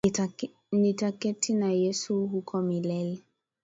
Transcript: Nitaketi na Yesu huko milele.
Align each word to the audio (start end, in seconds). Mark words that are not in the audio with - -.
Nitaketi 0.71 1.53
na 1.53 1.69
Yesu 1.71 2.25
huko 2.27 2.61
milele. 2.61 3.23